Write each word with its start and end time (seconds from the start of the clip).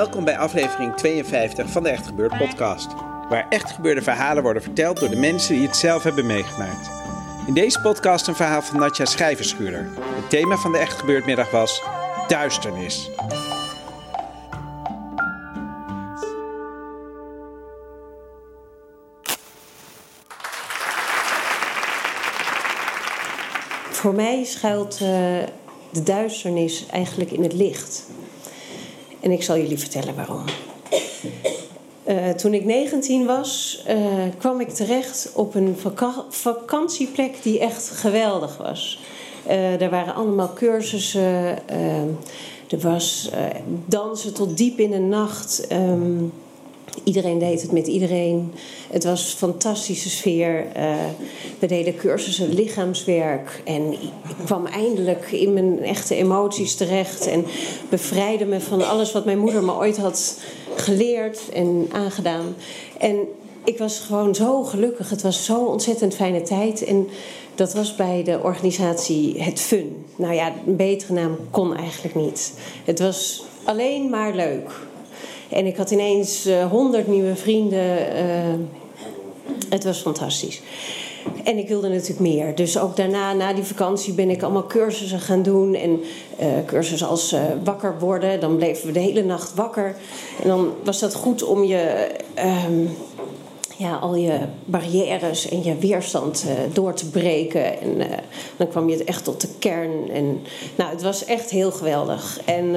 Welkom 0.00 0.24
bij 0.24 0.38
aflevering 0.38 0.94
52 0.94 1.70
van 1.70 1.82
de 1.82 1.88
Echt 1.88 2.06
Gebeurd 2.06 2.38
podcast. 2.38 2.88
Waar 3.28 3.46
echt 3.48 3.70
gebeurde 3.70 4.02
verhalen 4.02 4.42
worden 4.42 4.62
verteld 4.62 5.00
door 5.00 5.08
de 5.08 5.16
mensen 5.16 5.54
die 5.54 5.66
het 5.66 5.76
zelf 5.76 6.02
hebben 6.02 6.26
meegemaakt. 6.26 6.90
In 7.46 7.54
deze 7.54 7.80
podcast 7.80 8.26
een 8.26 8.34
verhaal 8.34 8.62
van 8.62 8.78
Natja 8.78 9.04
Schrijverschuurder. 9.04 9.88
Het 10.00 10.30
thema 10.30 10.56
van 10.56 10.72
de 10.72 10.78
Echt 10.78 10.98
Gebeurd 10.98 11.26
middag 11.26 11.50
was 11.50 11.82
duisternis. 12.28 13.10
Voor 23.90 24.14
mij 24.14 24.44
schuilt 24.44 24.94
uh, 24.94 25.08
de 25.90 26.02
duisternis 26.02 26.86
eigenlijk 26.86 27.30
in 27.30 27.42
het 27.42 27.52
licht. 27.52 28.08
En 29.20 29.30
ik 29.30 29.42
zal 29.42 29.56
jullie 29.56 29.78
vertellen 29.78 30.14
waarom. 30.14 30.44
Uh, 32.08 32.28
toen 32.28 32.54
ik 32.54 32.64
19 32.64 33.26
was, 33.26 33.82
uh, 33.88 33.94
kwam 34.38 34.60
ik 34.60 34.68
terecht 34.68 35.30
op 35.34 35.54
een 35.54 35.76
vaka 35.78 36.24
vakantieplek 36.28 37.42
die 37.42 37.60
echt 37.60 37.90
geweldig 37.90 38.56
was. 38.56 39.00
Uh, 39.46 39.82
er 39.82 39.90
waren 39.90 40.14
allemaal 40.14 40.52
cursussen. 40.52 41.58
er 42.68 42.78
was 42.80 43.30
dansen 43.86 44.34
tot 44.34 44.56
diep 44.56 44.78
in 44.78 44.90
de 44.90 44.98
nacht. 44.98 45.66
Um, 45.72 46.32
Iedereen 47.04 47.38
deed 47.38 47.62
het 47.62 47.72
met 47.72 47.86
iedereen. 47.86 48.52
Het 48.90 49.04
was 49.04 49.32
een 49.32 49.38
fantastische 49.38 50.10
sfeer. 50.10 50.66
Uh, 50.76 50.94
we 51.58 51.66
deden 51.66 51.96
cursussen 51.96 52.54
lichaamswerk. 52.54 53.62
En 53.64 53.92
ik 53.92 54.44
kwam 54.44 54.66
eindelijk 54.66 55.32
in 55.32 55.52
mijn 55.52 55.82
echte 55.82 56.14
emoties 56.14 56.74
terecht. 56.74 57.26
En 57.26 57.44
bevrijdde 57.88 58.44
me 58.44 58.60
van 58.60 58.88
alles 58.88 59.12
wat 59.12 59.24
mijn 59.24 59.38
moeder 59.38 59.62
me 59.62 59.72
ooit 59.72 59.96
had 59.96 60.38
geleerd 60.76 61.48
en 61.52 61.88
aangedaan. 61.92 62.54
En 62.98 63.16
ik 63.64 63.78
was 63.78 63.98
gewoon 63.98 64.34
zo 64.34 64.62
gelukkig. 64.62 65.10
Het 65.10 65.22
was 65.22 65.44
zo'n 65.44 65.66
ontzettend 65.66 66.14
fijne 66.14 66.42
tijd. 66.42 66.84
En 66.84 67.08
dat 67.54 67.74
was 67.74 67.94
bij 67.96 68.22
de 68.24 68.40
organisatie 68.42 69.42
Het 69.42 69.60
Fun. 69.60 70.04
Nou 70.16 70.34
ja, 70.34 70.52
een 70.66 70.76
betere 70.76 71.12
naam 71.12 71.36
kon 71.50 71.76
eigenlijk 71.76 72.14
niet. 72.14 72.52
Het 72.84 72.98
was 72.98 73.44
alleen 73.64 74.10
maar 74.10 74.34
leuk. 74.34 74.88
En 75.50 75.66
ik 75.66 75.76
had 75.76 75.90
ineens 75.90 76.46
eh, 76.46 76.70
honderd 76.70 77.08
nieuwe 77.08 77.36
vrienden. 77.36 77.98
Uh, 77.98 78.54
het 79.68 79.84
was 79.84 79.98
fantastisch. 79.98 80.62
En 81.44 81.58
ik 81.58 81.68
wilde 81.68 81.88
natuurlijk 81.88 82.20
meer. 82.20 82.54
Dus 82.54 82.78
ook 82.78 82.96
daarna, 82.96 83.32
na 83.32 83.52
die 83.52 83.64
vakantie, 83.64 84.12
ben 84.12 84.30
ik 84.30 84.42
allemaal 84.42 84.66
cursussen 84.66 85.20
gaan 85.20 85.42
doen. 85.42 85.74
En 85.74 86.00
uh, 86.40 86.46
cursussen 86.66 87.08
als 87.08 87.32
uh, 87.32 87.40
wakker 87.64 87.98
worden. 87.98 88.40
Dan 88.40 88.56
bleven 88.56 88.86
we 88.86 88.92
de 88.92 89.00
hele 89.00 89.22
nacht 89.22 89.54
wakker. 89.54 89.96
En 90.42 90.48
dan 90.48 90.72
was 90.84 90.98
dat 90.98 91.14
goed 91.14 91.42
om 91.42 91.64
je, 91.64 92.06
um, 92.68 92.96
ja, 93.76 93.96
al 93.96 94.14
je 94.14 94.38
barrières 94.64 95.48
en 95.48 95.64
je 95.64 95.76
weerstand 95.76 96.44
uh, 96.46 96.52
door 96.72 96.94
te 96.94 97.10
breken. 97.10 97.80
En 97.80 97.96
dan 98.56 98.68
kwam 98.68 98.88
je 98.88 99.04
echt 99.04 99.24
tot 99.24 99.40
de 99.40 99.48
kern. 99.58 100.10
En 100.10 100.40
nou, 100.76 100.90
het 100.90 101.02
was 101.02 101.24
echt 101.24 101.50
heel 101.50 101.70
geweldig. 101.70 102.40
En 102.44 102.74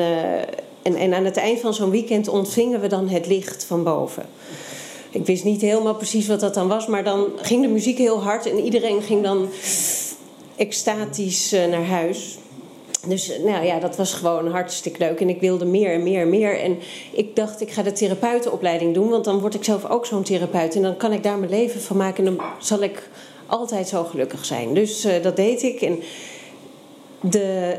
en, 0.84 0.96
en 0.96 1.14
aan 1.14 1.26
het 1.26 1.38
eind 1.38 1.60
van 1.60 1.74
zo'n 1.74 1.90
weekend 1.90 2.28
ontvingen 2.28 2.82
we 2.82 2.88
dan 2.88 3.10
het 3.10 3.28
licht 3.28 3.64
van 3.64 3.84
boven. 3.84 4.26
Ik 5.12 5.26
wist 5.26 5.44
niet 5.44 5.62
helemaal 5.62 5.96
precies 5.96 6.28
wat 6.28 6.40
dat 6.40 6.54
dan 6.54 6.68
was, 6.68 6.88
maar 6.88 7.04
dan 7.04 7.28
ging 7.36 7.62
de 7.62 7.68
muziek 7.68 7.98
heel 7.98 8.22
hard 8.22 8.46
en 8.46 8.60
iedereen 8.60 9.02
ging 9.02 9.24
dan 9.24 9.50
extatisch 10.56 11.52
eh, 11.52 11.66
naar 11.66 11.86
huis. 11.86 12.38
Dus 13.08 13.32
nou 13.44 13.66
ja, 13.66 13.80
dat 13.80 13.96
was 13.96 14.14
gewoon 14.14 14.48
hartstikke 14.48 15.00
leuk. 15.00 15.22
En 15.22 15.30
ik 15.30 15.40
wilde 15.40 15.66
meer 15.66 15.94
en 15.94 16.04
meer 16.04 16.22
en 16.22 16.30
meer. 16.30 16.60
En 16.60 16.78
ik 17.12 17.36
dacht, 17.36 17.62
ik 17.62 17.72
ga 17.72 17.82
de 17.82 17.92
therapeutenopleiding 17.92 18.94
doen. 18.94 19.10
Want 19.10 19.26
dan 19.26 19.40
word 19.40 19.54
ik 19.54 19.64
zelf 19.64 19.90
ook 19.90 20.06
zo'n 20.06 20.24
therapeut. 20.24 20.76
En 20.76 20.82
dan 20.82 20.98
kan 20.98 21.14
ik 21.14 21.24
daar 21.24 21.38
mijn 21.38 21.52
leven 21.52 21.82
van 21.82 21.98
maken. 21.98 22.26
En 22.26 22.36
dan 22.36 22.46
zal 22.60 22.82
ik 22.82 23.10
altijd 23.46 23.88
zo 23.88 24.04
gelukkig 24.04 24.46
zijn. 24.46 24.74
Dus 24.74 25.06
uh, 25.06 25.24
dat 25.24 25.36
deed 25.36 25.64
ik. 25.64 25.82
En 25.82 26.00
de, 27.22 27.78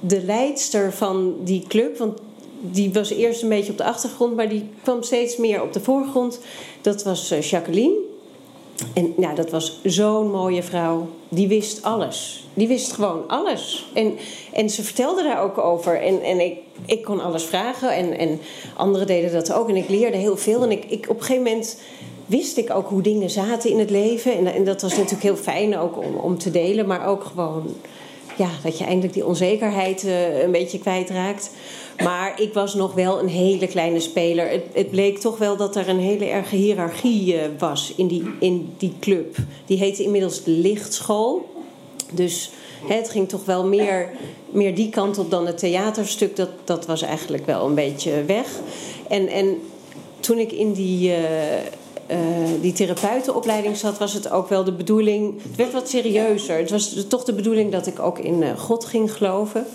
de 0.00 0.22
leidster 0.22 0.92
van 0.92 1.34
die 1.40 1.64
club... 1.68 1.98
Want 1.98 2.18
die 2.62 2.92
was 2.92 3.10
eerst 3.10 3.42
een 3.42 3.48
beetje 3.48 3.72
op 3.72 3.78
de 3.78 3.84
achtergrond, 3.84 4.36
maar 4.36 4.48
die 4.48 4.68
kwam 4.82 5.02
steeds 5.02 5.36
meer 5.36 5.62
op 5.62 5.72
de 5.72 5.80
voorgrond. 5.80 6.40
Dat 6.80 7.02
was 7.02 7.32
uh, 7.32 7.40
Jacqueline. 7.40 7.94
En 8.94 9.14
ja, 9.18 9.34
dat 9.34 9.50
was 9.50 9.80
zo'n 9.84 10.30
mooie 10.30 10.62
vrouw. 10.62 11.08
Die 11.28 11.48
wist 11.48 11.82
alles. 11.82 12.46
Die 12.54 12.68
wist 12.68 12.92
gewoon 12.92 13.28
alles. 13.28 13.90
En, 13.94 14.16
en 14.52 14.70
ze 14.70 14.82
vertelde 14.82 15.22
daar 15.22 15.42
ook 15.42 15.58
over. 15.58 16.00
En, 16.00 16.22
en 16.22 16.40
ik, 16.40 16.58
ik 16.86 17.02
kon 17.02 17.20
alles 17.20 17.44
vragen. 17.44 17.94
En, 17.94 18.18
en 18.18 18.40
anderen 18.76 19.06
deden 19.06 19.32
dat 19.32 19.52
ook. 19.52 19.68
En 19.68 19.76
ik 19.76 19.88
leerde 19.88 20.16
heel 20.16 20.36
veel. 20.36 20.62
En 20.62 20.70
ik, 20.70 20.84
ik, 20.84 21.08
op 21.08 21.16
een 21.16 21.24
gegeven 21.24 21.42
moment 21.42 21.80
wist 22.26 22.56
ik 22.56 22.74
ook 22.74 22.88
hoe 22.88 23.02
dingen 23.02 23.30
zaten 23.30 23.70
in 23.70 23.78
het 23.78 23.90
leven. 23.90 24.32
En, 24.32 24.46
en 24.46 24.64
dat 24.64 24.82
was 24.82 24.96
natuurlijk 24.96 25.22
heel 25.22 25.36
fijn 25.36 25.78
ook 25.78 25.98
om, 25.98 26.14
om 26.14 26.38
te 26.38 26.50
delen. 26.50 26.86
Maar 26.86 27.06
ook 27.06 27.24
gewoon 27.24 27.74
ja, 28.36 28.48
dat 28.62 28.78
je 28.78 28.84
eindelijk 28.84 29.12
die 29.12 29.26
onzekerheid 29.26 30.04
uh, 30.04 30.42
een 30.42 30.50
beetje 30.50 30.78
kwijtraakt. 30.78 31.50
Maar 32.02 32.40
ik 32.40 32.52
was 32.52 32.74
nog 32.74 32.94
wel 32.94 33.18
een 33.18 33.28
hele 33.28 33.66
kleine 33.66 34.00
speler. 34.00 34.48
Het, 34.48 34.64
het 34.72 34.90
bleek 34.90 35.18
toch 35.18 35.38
wel 35.38 35.56
dat 35.56 35.76
er 35.76 35.88
een 35.88 36.00
hele 36.00 36.24
erge 36.24 36.56
hiërarchie 36.56 37.34
uh, 37.34 37.40
was 37.58 37.92
in 37.96 38.06
die, 38.06 38.24
in 38.40 38.74
die 38.78 38.92
club. 39.00 39.36
Die 39.66 39.78
heette 39.78 40.02
inmiddels 40.02 40.42
de 40.44 40.50
Lichtschool. 40.50 41.50
Dus 42.12 42.50
hè, 42.88 42.94
het 42.94 43.10
ging 43.10 43.28
toch 43.28 43.44
wel 43.44 43.66
meer, 43.66 44.10
meer 44.50 44.74
die 44.74 44.88
kant 44.88 45.18
op 45.18 45.30
dan 45.30 45.46
het 45.46 45.58
theaterstuk. 45.58 46.36
Dat, 46.36 46.50
dat 46.64 46.86
was 46.86 47.02
eigenlijk 47.02 47.46
wel 47.46 47.66
een 47.66 47.74
beetje 47.74 48.24
weg. 48.24 48.46
En, 49.08 49.28
en 49.28 49.60
toen 50.20 50.38
ik 50.38 50.52
in 50.52 50.72
die. 50.72 51.08
Uh, 51.08 51.16
uh, 52.10 52.16
die 52.60 52.72
therapeutenopleiding 52.72 53.76
zat, 53.76 53.98
was 53.98 54.12
het 54.12 54.30
ook 54.30 54.48
wel 54.48 54.64
de 54.64 54.72
bedoeling. 54.72 55.42
Het 55.42 55.56
werd 55.56 55.72
wat 55.72 55.88
serieuzer. 55.88 56.56
Het 56.56 56.70
was 56.70 57.06
toch 57.08 57.24
de 57.24 57.32
bedoeling 57.32 57.72
dat 57.72 57.86
ik 57.86 57.98
ook 57.98 58.18
in 58.18 58.42
uh, 58.42 58.58
God 58.58 58.84
ging 58.84 59.12
geloven. 59.12 59.66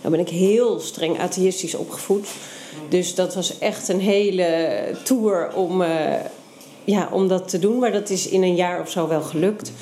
Dan 0.00 0.10
ben 0.10 0.20
ik 0.20 0.28
heel 0.28 0.80
streng 0.80 1.20
atheïstisch 1.20 1.74
opgevoed. 1.74 2.26
Dus 2.88 3.14
dat 3.14 3.34
was 3.34 3.58
echt 3.58 3.88
een 3.88 4.00
hele 4.00 4.76
tour 5.02 5.54
om, 5.54 5.80
uh, 5.80 5.88
ja, 6.84 7.08
om 7.12 7.28
dat 7.28 7.48
te 7.48 7.58
doen. 7.58 7.78
Maar 7.78 7.92
dat 7.92 8.10
is 8.10 8.28
in 8.28 8.42
een 8.42 8.54
jaar 8.54 8.80
of 8.80 8.90
zo 8.90 9.08
wel 9.08 9.22
gelukt. 9.22 9.72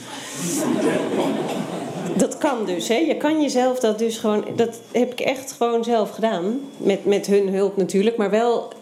Dat 2.17 2.39
kan 2.39 2.65
dus, 2.67 2.89
hè? 2.89 2.97
Je 2.97 3.17
kan 3.17 3.41
jezelf 3.41 3.79
dat 3.79 3.99
dus 3.99 4.19
gewoon. 4.19 4.45
Dat 4.57 4.81
heb 4.93 5.13
ik 5.13 5.21
echt 5.21 5.53
gewoon 5.53 5.85
zelf 5.85 6.11
gedaan. 6.11 6.61
Met, 6.77 7.05
met 7.05 7.27
hun 7.27 7.49
hulp 7.49 7.77
natuurlijk, 7.77 8.17
maar 8.17 8.31
wel 8.31 8.73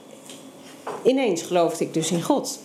ineens 1.02 1.42
geloofde 1.42 1.84
ik 1.84 1.94
dus 1.94 2.10
in 2.10 2.22
God. 2.22 2.58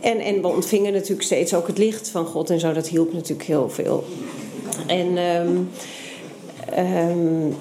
En, 0.00 0.20
en 0.20 0.42
we 0.42 0.48
ontvingen 0.48 0.92
natuurlijk 0.92 1.22
steeds 1.22 1.54
ook 1.54 1.66
het 1.66 1.78
licht 1.78 2.08
van 2.08 2.26
God 2.26 2.50
en 2.50 2.60
zo. 2.60 2.72
Dat 2.72 2.88
hielp 2.88 3.12
natuurlijk 3.12 3.48
heel 3.48 3.70
veel. 3.70 4.04
En 4.86 5.18
um, 5.18 5.70
um, 6.78 7.56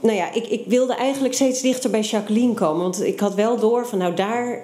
nou 0.00 0.16
ja, 0.16 0.32
ik, 0.32 0.46
ik 0.46 0.62
wilde 0.66 0.94
eigenlijk 0.94 1.34
steeds 1.34 1.60
dichter 1.60 1.90
bij 1.90 2.00
Jacqueline 2.00 2.54
komen. 2.54 2.82
Want 2.82 3.02
ik 3.02 3.20
had 3.20 3.34
wel 3.34 3.58
door 3.58 3.86
van 3.86 3.98
nou 3.98 4.14
daar, 4.14 4.62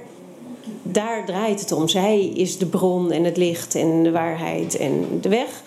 daar 0.97 1.25
draait 1.25 1.61
het 1.61 1.73
om. 1.73 1.89
Zij 1.89 2.25
is 2.25 2.59
de 2.59 2.67
bron 2.67 3.13
en 3.13 3.25
het 3.25 3.37
licht 3.37 3.75
en 3.75 4.03
de 4.03 4.11
waarheid 4.11 4.77
en 4.77 5.19
de 5.21 5.29
weg. 5.29 5.63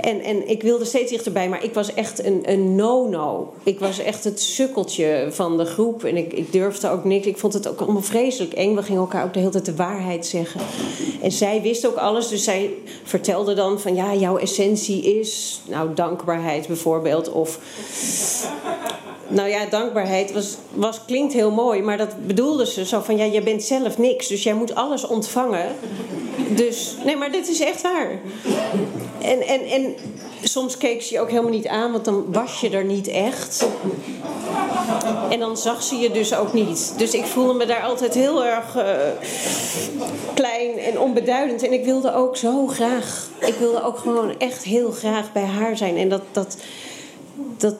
En, 0.00 0.20
en 0.20 0.48
ik 0.48 0.62
wilde 0.62 0.84
steeds 0.84 1.10
dichterbij, 1.10 1.48
maar 1.48 1.64
ik 1.64 1.74
was 1.74 1.94
echt 1.94 2.24
een, 2.24 2.40
een 2.44 2.74
no-no. 2.74 3.52
Ik 3.62 3.78
was 3.78 3.98
echt 3.98 4.24
het 4.24 4.40
sukkeltje 4.40 5.28
van 5.30 5.56
de 5.56 5.64
groep 5.64 6.04
en 6.04 6.16
ik, 6.16 6.32
ik 6.32 6.52
durfde 6.52 6.88
ook 6.88 7.04
niks. 7.04 7.26
Ik 7.26 7.38
vond 7.38 7.52
het 7.52 7.68
ook 7.68 7.80
allemaal 7.80 8.02
vreselijk 8.02 8.52
eng. 8.52 8.74
We 8.74 8.82
gingen 8.82 9.00
elkaar 9.00 9.24
ook 9.24 9.32
de 9.32 9.38
hele 9.38 9.50
tijd 9.50 9.64
de 9.64 9.74
waarheid 9.74 10.26
zeggen. 10.26 10.60
En 11.22 11.32
zij 11.32 11.62
wist 11.62 11.86
ook 11.86 11.96
alles, 11.96 12.28
dus 12.28 12.44
zij 12.44 12.70
vertelde 13.04 13.54
dan 13.54 13.80
van 13.80 13.94
ja, 13.94 14.14
jouw 14.14 14.36
essentie 14.36 15.18
is, 15.18 15.60
nou, 15.68 15.94
dankbaarheid 15.94 16.66
bijvoorbeeld. 16.66 17.32
Of 17.32 17.58
nou 19.28 19.48
ja, 19.48 19.66
dankbaarheid 19.66 20.32
was, 20.32 20.56
was, 20.72 21.04
klinkt 21.04 21.32
heel 21.32 21.50
mooi, 21.50 21.82
maar 21.82 21.96
dat 21.96 22.26
bedoelde 22.26 22.66
ze 22.66 22.84
zo 22.84 23.00
van 23.00 23.16
ja, 23.16 23.24
je 23.24 23.42
bent 23.42 23.62
zelf 23.62 23.98
niks, 23.98 24.26
dus 24.26 24.42
jij 24.42 24.54
moet 24.54 24.74
alles 24.74 25.06
ontvangen. 25.06 25.66
Dus 26.48 26.96
nee, 27.04 27.16
maar 27.16 27.32
dit 27.32 27.48
is 27.48 27.60
echt 27.60 27.82
waar. 27.82 28.10
En, 29.20 29.40
en, 29.40 29.64
en 29.64 29.94
soms 30.42 30.76
keek 30.76 31.02
ze 31.02 31.14
je 31.14 31.20
ook 31.20 31.30
helemaal 31.30 31.50
niet 31.50 31.66
aan, 31.66 31.92
want 31.92 32.04
dan 32.04 32.32
was 32.32 32.60
je 32.60 32.70
er 32.70 32.84
niet 32.84 33.08
echt. 33.08 33.66
En 35.30 35.38
dan 35.38 35.56
zag 35.56 35.82
ze 35.82 35.96
je 35.96 36.10
dus 36.10 36.34
ook 36.34 36.52
niet. 36.52 36.94
Dus 36.96 37.14
ik 37.14 37.24
voelde 37.24 37.54
me 37.54 37.66
daar 37.66 37.82
altijd 37.82 38.14
heel 38.14 38.44
erg 38.44 38.76
uh, 38.76 38.82
klein 40.34 40.78
en 40.78 41.00
onbeduidend. 41.00 41.62
En 41.62 41.72
ik 41.72 41.84
wilde 41.84 42.14
ook 42.14 42.36
zo 42.36 42.66
graag, 42.66 43.28
ik 43.40 43.54
wilde 43.54 43.82
ook 43.82 43.98
gewoon 43.98 44.38
echt 44.38 44.64
heel 44.64 44.90
graag 44.90 45.32
bij 45.32 45.44
haar 45.44 45.76
zijn. 45.76 45.96
En 45.96 46.08
dat, 46.08 46.22
dat, 46.32 46.56
dat, 47.56 47.74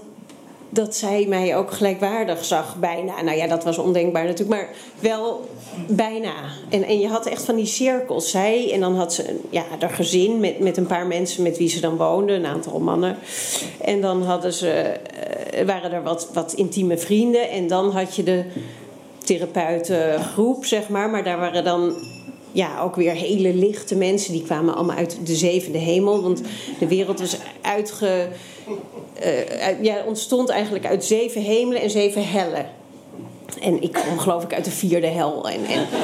dat 0.69 0.97
zij 0.97 1.27
mij 1.29 1.57
ook 1.57 1.71
gelijkwaardig 1.71 2.45
zag, 2.45 2.77
bijna. 2.77 3.23
Nou 3.23 3.37
ja, 3.37 3.47
dat 3.47 3.65
was 3.65 3.79
ondenkbaar 3.79 4.25
natuurlijk, 4.25 4.61
maar 4.61 4.69
wel 5.01 5.49
bijna. 5.89 6.35
En, 6.69 6.83
en 6.83 7.01
je 7.01 7.09
had 7.09 7.27
echt 7.27 7.45
van 7.45 7.57
die 7.57 7.67
cirkels. 7.67 8.31
Zij, 8.31 8.73
en 8.73 8.81
dan 8.81 8.97
had 8.97 9.15
ze 9.15 9.41
ja, 9.51 9.65
haar 9.81 9.91
gezin 9.91 10.41
met, 10.41 10.59
met 10.59 10.77
een 10.77 10.87
paar 10.87 11.07
mensen 11.07 11.43
met 11.43 11.59
wie 11.59 11.69
ze 11.69 11.81
dan 11.81 11.97
woonde, 11.97 12.33
een 12.33 12.47
aantal 12.47 12.79
mannen. 12.79 13.17
En 13.81 14.01
dan 14.01 14.23
hadden 14.23 14.53
ze, 14.53 14.95
uh, 15.59 15.67
waren 15.67 15.93
er 15.93 16.03
wat, 16.03 16.29
wat 16.33 16.53
intieme 16.53 16.99
vrienden. 16.99 17.51
En 17.51 17.67
dan 17.67 17.91
had 17.91 18.17
je 18.17 18.23
de 18.23 18.45
therapeutengroep, 19.19 20.65
zeg 20.65 20.89
maar. 20.89 21.11
Maar 21.11 21.25
daar 21.25 21.39
waren 21.39 21.65
dan 21.65 21.95
ja, 22.53 22.81
ook 22.81 22.97
weer 22.97 23.13
hele 23.13 23.55
lichte 23.55 23.97
mensen. 23.97 24.33
Die 24.33 24.43
kwamen 24.43 24.75
allemaal 24.75 24.97
uit 24.97 25.19
de 25.25 25.35
zevende 25.35 25.79
hemel. 25.79 26.23
Want 26.23 26.43
de 26.79 26.89
wereld 26.89 27.21
was 27.21 27.37
uitge 27.61 28.29
uh, 29.25 29.83
ja, 29.83 30.03
ontstond 30.07 30.49
eigenlijk 30.49 30.87
uit 30.87 31.05
zeven 31.05 31.41
hemelen 31.43 31.83
en 31.83 31.91
zeven 31.91 32.29
hellen. 32.29 32.67
En 33.61 33.83
ik 33.83 33.93
kwam 33.93 34.19
geloof 34.19 34.43
ik 34.43 34.55
uit 34.55 34.65
de 34.65 34.71
vierde 34.71 35.07
hel. 35.07 35.49
En, 35.49 35.65
en... 35.65 35.87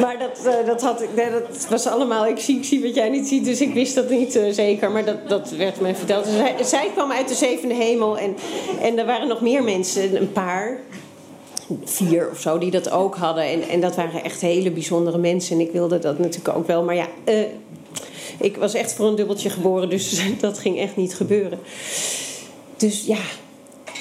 Maar 0.00 0.18
dat, 0.18 0.46
uh, 0.46 0.66
dat, 0.66 0.82
had, 0.82 1.04
nee, 1.14 1.30
dat 1.30 1.66
was 1.68 1.86
allemaal, 1.86 2.26
ik 2.26 2.38
zie, 2.38 2.56
ik 2.56 2.64
zie 2.64 2.82
wat 2.82 2.94
jij 2.94 3.08
niet 3.08 3.28
ziet, 3.28 3.44
dus 3.44 3.60
ik 3.60 3.74
wist 3.74 3.94
dat 3.94 4.10
niet 4.10 4.40
zeker. 4.50 4.90
Maar 4.90 5.04
dat, 5.04 5.28
dat 5.28 5.50
werd 5.50 5.80
mij 5.80 5.94
verteld. 5.94 6.24
Dus 6.58 6.68
zij, 6.68 6.90
kwam 6.94 7.12
uit 7.12 7.28
de 7.28 7.34
zevende 7.34 7.74
hemel 7.74 8.18
en, 8.18 8.36
en 8.80 8.98
er 8.98 9.06
waren 9.06 9.28
nog 9.28 9.40
meer 9.40 9.62
mensen, 9.62 10.16
een 10.16 10.32
paar, 10.32 10.78
vier 11.84 12.30
of 12.30 12.40
zo, 12.40 12.58
die 12.58 12.70
dat 12.70 12.90
ook 12.90 13.16
hadden. 13.16 13.44
En, 13.44 13.62
en 13.62 13.80
dat 13.80 13.96
waren 13.96 14.24
echt 14.24 14.40
hele 14.40 14.70
bijzondere 14.70 15.18
mensen. 15.18 15.58
En 15.58 15.66
ik 15.66 15.72
wilde 15.72 15.98
dat 15.98 16.18
natuurlijk 16.18 16.56
ook 16.56 16.66
wel. 16.66 16.84
Maar 16.84 16.94
ja, 16.94 17.06
ik 18.38 18.56
was 18.56 18.74
echt 18.74 18.94
voor 18.94 19.06
een 19.06 19.14
dubbeltje 19.14 19.50
geboren, 19.50 19.90
dus 19.90 20.22
dat 20.40 20.58
ging 20.58 20.78
echt 20.78 20.96
niet 20.96 21.14
gebeuren. 21.14 21.58
Dus 22.76 23.04
ja, 23.04 23.18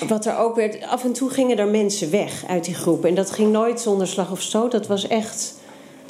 wat 0.08 0.26
er 0.26 0.38
ook 0.38 0.56
werd, 0.56 0.88
af 0.88 1.04
en 1.04 1.14
toe 1.14 1.30
gingen 1.30 1.58
er 1.58 1.68
mensen 1.68 2.12
weg 2.12 2.44
uit 2.48 2.66
die 2.66 2.76
groep. 2.76 3.06
En 3.06 3.16
dat 3.16 3.32
ging 3.32 3.52
nooit 3.52 3.82
zonder 3.82 4.08
slag 4.08 4.32
of 4.32 4.42
stoot. 4.42 4.72
Dat 4.72 4.88
was 4.88 5.08
echt, 5.08 5.54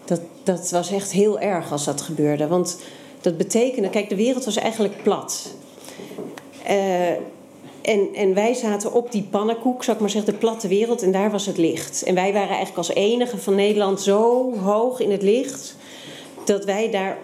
dat, 0.06 0.22
dat 0.44 0.70
was 0.70 0.92
echt 0.92 1.12
heel 1.12 1.40
erg 1.40 1.72
als 1.72 1.86
dat 1.86 2.02
gebeurde. 2.02 2.48
Want 2.48 2.78
dat 3.22 3.38
betekende, 3.38 3.90
kijk, 3.90 4.10
de 4.10 4.16
wereld 4.16 4.46
was 4.46 4.56
eigenlijk 4.56 5.04
plat. 5.04 5.48
Uh, 6.70 7.10
en, 7.82 8.10
en 8.14 8.34
wij 8.34 8.54
zaten 8.54 8.94
op 8.94 9.12
die 9.12 9.28
pannenkoek, 9.30 9.84
zou 9.84 9.96
ik 9.96 10.02
maar 10.02 10.12
zeggen, 10.12 10.32
de 10.32 10.40
platte 10.40 10.68
wereld. 10.68 11.02
En 11.02 11.12
daar 11.12 11.32
was 11.32 11.46
het 11.46 11.58
licht. 11.58 12.04
En 12.04 12.16
wij 12.16 12.34
waren 12.34 12.48
eigenlijk 12.48 12.78
als 12.78 12.94
enige 12.94 13.38
van 13.38 13.56
Nederland 13.56 14.02
zo 14.02 14.54
hoog 14.58 15.00
in 15.00 15.12
het 15.12 15.22
licht 15.22 15.76
dat 16.46 16.66
wij 16.66 16.92
daar 16.92 17.18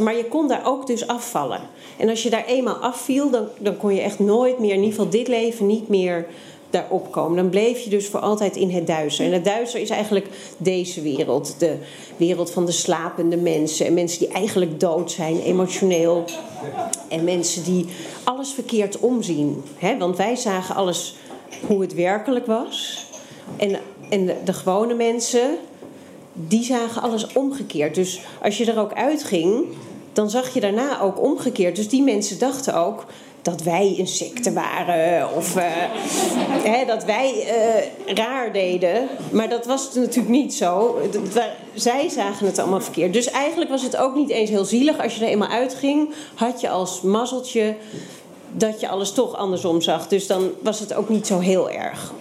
Maar 0.00 0.16
je 0.16 0.24
kon 0.28 0.48
daar 0.48 0.66
ook 0.66 0.86
dus 0.86 1.06
afvallen. 1.06 1.60
En 1.96 2.08
als 2.08 2.22
je 2.22 2.30
daar 2.30 2.44
eenmaal 2.46 2.74
afviel, 2.74 3.30
dan, 3.30 3.48
dan 3.58 3.76
kon 3.76 3.94
je 3.94 4.00
echt 4.00 4.18
nooit 4.18 4.58
meer, 4.58 4.70
in 4.70 4.76
ieder 4.76 4.90
geval 4.90 5.10
dit 5.10 5.28
leven, 5.28 5.66
niet 5.66 5.88
meer 5.88 6.26
daarop 6.72 7.12
komen. 7.12 7.36
Dan 7.36 7.48
bleef 7.48 7.78
je 7.78 7.90
dus 7.90 8.08
voor 8.08 8.20
altijd 8.20 8.56
in 8.56 8.70
het 8.70 8.86
duister. 8.86 9.24
En 9.24 9.32
het 9.32 9.44
duister 9.44 9.80
is 9.80 9.90
eigenlijk 9.90 10.26
deze 10.56 11.02
wereld. 11.02 11.54
De 11.58 11.76
wereld 12.16 12.50
van 12.50 12.66
de 12.66 12.72
slapende 12.72 13.36
mensen. 13.36 13.86
En 13.86 13.94
mensen 13.94 14.18
die 14.18 14.28
eigenlijk 14.28 14.80
dood 14.80 15.10
zijn, 15.10 15.40
emotioneel. 15.40 16.24
En 17.08 17.24
mensen 17.24 17.64
die 17.64 17.86
alles 18.24 18.52
verkeerd 18.52 18.98
omzien. 18.98 19.64
Hè? 19.76 19.98
Want 19.98 20.16
wij 20.16 20.36
zagen 20.36 20.74
alles 20.74 21.14
hoe 21.66 21.80
het 21.80 21.94
werkelijk 21.94 22.46
was. 22.46 23.06
En, 23.56 23.78
en 24.08 24.30
de 24.44 24.52
gewone 24.52 24.94
mensen, 24.94 25.58
die 26.32 26.64
zagen 26.64 27.02
alles 27.02 27.32
omgekeerd. 27.32 27.94
Dus 27.94 28.20
als 28.42 28.58
je 28.58 28.72
er 28.72 28.80
ook 28.80 28.92
uitging, 28.92 29.64
dan 30.12 30.30
zag 30.30 30.54
je 30.54 30.60
daarna 30.60 31.00
ook 31.00 31.22
omgekeerd. 31.22 31.76
Dus 31.76 31.88
die 31.88 32.02
mensen 32.02 32.38
dachten 32.38 32.74
ook 32.74 33.04
dat 33.42 33.62
wij 33.62 33.94
een 33.98 34.06
secte 34.06 34.52
waren 34.52 35.36
of 35.36 35.56
uh, 35.56 35.62
hè, 36.62 36.84
dat 36.84 37.04
wij 37.04 37.34
uh, 38.06 38.14
raar 38.14 38.52
deden. 38.52 39.08
Maar 39.30 39.48
dat 39.48 39.66
was 39.66 39.94
natuurlijk 39.94 40.28
niet 40.28 40.54
zo. 40.54 41.00
Zij 41.74 42.08
zagen 42.08 42.46
het 42.46 42.58
allemaal 42.58 42.80
verkeerd. 42.80 43.12
Dus 43.12 43.30
eigenlijk 43.30 43.70
was 43.70 43.82
het 43.82 43.96
ook 43.96 44.14
niet 44.14 44.30
eens 44.30 44.50
heel 44.50 44.64
zielig. 44.64 45.02
Als 45.02 45.14
je 45.14 45.24
er 45.24 45.30
eenmaal 45.30 45.48
uitging, 45.48 46.14
had 46.34 46.60
je 46.60 46.68
als 46.68 47.00
mazzeltje 47.00 47.76
dat 48.52 48.80
je 48.80 48.88
alles 48.88 49.12
toch 49.12 49.36
andersom 49.36 49.80
zag. 49.80 50.08
Dus 50.08 50.26
dan 50.26 50.50
was 50.60 50.80
het 50.80 50.94
ook 50.94 51.08
niet 51.08 51.26
zo 51.26 51.38
heel 51.38 51.70
erg. 51.70 52.12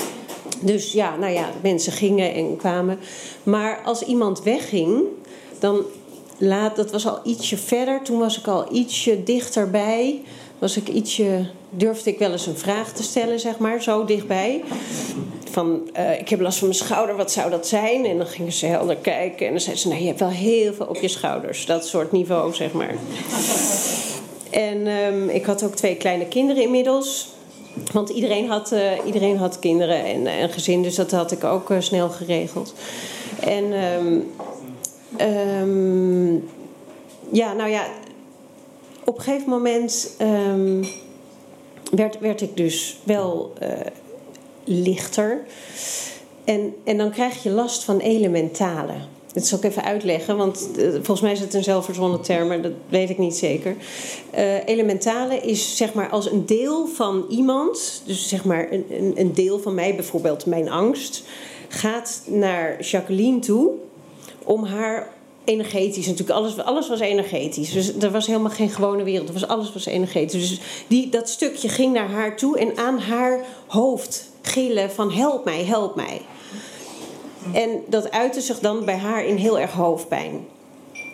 Dus 0.62 0.92
ja, 0.92 1.16
nou 1.16 1.34
ja, 1.34 1.50
mensen 1.62 1.92
gingen 1.92 2.34
en 2.34 2.58
kwamen. 2.58 3.00
Maar 3.44 3.82
als 3.86 4.02
iemand 4.02 4.44
wegging, 4.44 5.04
dan 5.60 5.82
laat, 6.38 6.76
dat 6.76 6.92
was 6.92 7.08
al 7.08 7.20
ietsje 7.24 7.58
verder. 7.58 8.02
Toen 8.02 8.20
was 8.20 8.40
ik 8.40 8.48
al 8.48 8.74
ietsje 8.74 9.24
dichterbij. 9.24 10.22
Was 10.60 10.78
ik 10.78 10.88
ietsje, 10.88 11.46
durfde 11.70 12.10
ik 12.10 12.20
wel 12.20 12.32
eens 12.32 12.46
een 12.46 12.58
vraag 12.58 12.94
te 12.94 13.04
stellen, 13.04 13.40
zeg 13.40 13.58
maar, 13.58 13.82
zo 13.82 14.06
dichtbij. 14.06 14.64
Van, 15.52 15.90
uh, 15.98 16.20
ik 16.20 16.30
heb 16.30 16.40
last 16.40 16.58
van 16.58 16.68
mijn 16.68 16.80
schouder, 16.80 17.16
wat 17.16 17.32
zou 17.32 17.50
dat 17.50 17.68
zijn? 17.68 18.06
En 18.06 18.18
dan 18.18 18.28
gingen 18.28 18.52
ze 18.52 18.66
helder 18.66 18.96
kijken 18.96 19.46
en 19.46 19.52
dan 19.52 19.62
zeiden 19.62 19.84
ze, 19.84 19.88
nou, 19.88 20.02
je 20.02 20.08
hebt 20.08 20.20
wel 20.20 20.30
heel 20.30 20.74
veel 20.74 20.86
op 20.86 20.98
je 21.02 21.08
schouders. 21.08 21.66
Dat 21.66 21.88
soort 21.88 22.12
niveau, 22.12 22.54
zeg 22.54 22.72
maar. 22.72 22.96
En 24.50 24.88
um, 24.88 25.30
ik 25.30 25.46
had 25.46 25.64
ook 25.64 25.76
twee 25.76 25.96
kleine 25.96 26.26
kinderen 26.26 26.64
inmiddels. 26.64 27.30
Want 27.92 28.10
iedereen 28.10 28.50
had, 28.50 28.72
uh, 28.72 29.06
iedereen 29.06 29.38
had 29.38 29.60
kinderen 29.60 30.04
en 30.06 30.42
een 30.42 30.50
gezin, 30.50 30.82
dus 30.84 30.96
dat 30.96 31.12
had 31.12 31.32
ik 31.32 31.44
ook 31.44 31.70
uh, 31.70 31.80
snel 31.80 32.10
geregeld. 32.10 32.74
En 33.40 33.84
um, 33.84 34.32
um, 35.22 36.50
ja, 37.32 37.54
nou 37.54 37.70
ja, 37.70 37.86
op 39.04 39.18
een 39.18 39.24
gegeven 39.24 39.50
moment 39.50 40.16
um, 40.22 40.86
werd, 41.92 42.20
werd 42.20 42.42
ik 42.42 42.58
dus 42.58 43.00
wel 43.04 43.54
lichter. 44.64 45.46
En, 46.44 46.76
en 46.84 46.98
dan 46.98 47.12
krijg 47.12 47.44
je 47.44 47.50
last 47.50 47.84
van 47.84 48.00
elementale. 48.00 48.94
Dat 49.34 49.46
zal 49.46 49.58
ik 49.58 49.64
even 49.64 49.84
uitleggen, 49.84 50.38
want 50.38 50.70
uh, 50.78 50.90
volgens 50.92 51.22
mij 51.22 51.32
is 51.32 51.40
het 51.40 51.54
een 51.54 51.64
zelfverzonnen 51.64 52.22
term, 52.22 52.48
maar 52.48 52.62
dat 52.62 52.72
weet 52.90 53.10
ik 53.10 53.18
niet 53.18 53.36
zeker. 53.36 53.76
Uh, 54.36 54.68
elementale 54.68 55.38
is 55.38 55.78
zeg 55.78 55.94
maar 55.94 56.10
als 56.10 56.32
een 56.32 56.46
deel 56.46 56.88
van 56.88 57.26
iemand, 57.30 58.02
dus 58.06 58.28
zeg 58.28 58.44
maar 58.46 58.72
een, 58.72 58.86
een, 58.90 59.14
een 59.16 59.34
deel 59.34 59.60
van 59.60 59.74
mij, 59.74 59.96
bijvoorbeeld 59.96 60.46
mijn 60.46 60.70
angst, 60.70 61.24
gaat 61.68 62.22
naar 62.26 62.82
Jacqueline 62.82 63.40
toe 63.40 63.70
om 64.44 64.64
haar 64.64 65.14
energetisch 65.44 66.08
natuurlijk. 66.08 66.40
Alles, 66.40 66.58
alles 66.58 66.90
was 66.90 67.00
energetisch. 67.00 67.72
Dus 67.72 67.94
er 68.00 68.12
was 68.12 68.28
helemaal 68.28 68.52
geen 68.52 68.70
gewone 68.70 69.04
wereld. 69.04 69.28
Er 69.28 69.34
was, 69.34 69.48
alles 69.48 69.74
was 69.74 69.86
energetisch. 69.86 70.50
Dus 70.50 70.60
die, 70.88 71.10
dat 71.10 71.30
stukje 71.30 71.70
ging 71.70 71.94
naar 71.94 72.10
haar 72.10 72.38
toe 72.38 72.58
en 72.60 72.78
aan 72.78 73.00
haar 73.00 73.46
hoofd 73.68 74.30
gillen 74.42 74.92
van 74.92 75.12
help 75.12 75.46
mij, 75.46 75.64
help 75.64 75.96
mij. 75.96 76.22
En 77.54 77.70
dat 77.88 78.12
uitte 78.12 78.42
zich 78.42 78.60
dan 78.60 78.86
bij 78.86 78.98
haar 78.98 79.26
in 79.26 79.36
heel 79.36 79.60
erg 79.60 79.72
hoofdpijn. 79.72 80.48